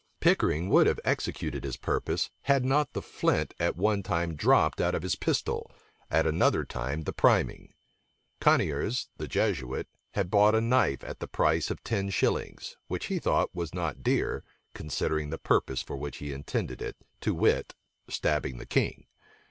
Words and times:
Pickering 0.19 0.67
would 0.69 0.87
have 0.87 0.99
executed 1.05 1.63
his 1.63 1.77
purpose, 1.77 2.31
had 2.45 2.65
not 2.65 2.93
the 2.93 3.03
flint 3.03 3.53
at 3.59 3.75
one 3.77 4.01
time 4.01 4.33
dropped 4.35 4.81
out 4.81 4.95
of 4.95 5.03
his 5.03 5.15
pistol, 5.15 5.69
at 6.09 6.25
another 6.25 6.65
time 6.65 7.03
the 7.03 7.13
priming. 7.13 7.75
Coniers, 8.39 9.09
the 9.17 9.27
Jesuit, 9.27 9.87
had 10.13 10.31
bought 10.31 10.55
a 10.55 10.59
knife 10.59 11.03
at 11.03 11.19
the 11.19 11.27
price 11.27 11.69
of 11.69 11.83
ten 11.83 12.09
shillings, 12.09 12.77
which 12.87 13.05
he 13.13 13.19
thought 13.19 13.53
was 13.53 13.75
not 13.75 14.01
dear, 14.01 14.43
considering 14.73 15.29
the 15.29 15.37
purpose 15.37 15.83
for 15.83 15.95
which 15.95 16.17
he 16.17 16.33
intended 16.33 16.81
it, 16.81 16.97
to 17.19 17.35
wit, 17.35 17.75
stabbing 18.09 18.57
the 18.57 18.65
king. 18.65 19.05